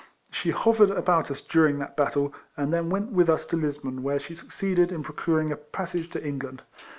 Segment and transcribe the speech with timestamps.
[0.31, 4.17] She hovered about us during that battle, and then went with us to Lisbon, where
[4.17, 6.63] she succeeded in pro curing a passage to England.